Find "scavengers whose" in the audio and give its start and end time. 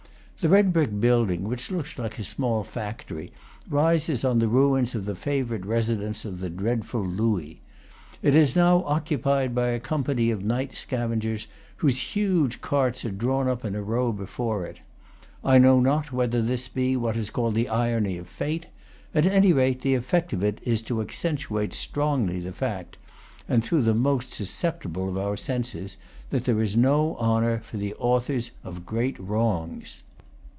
10.73-12.15